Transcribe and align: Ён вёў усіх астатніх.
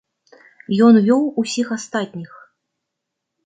Ён 0.85 0.93
вёў 1.09 1.21
усіх 1.43 1.67
астатніх. 1.77 2.31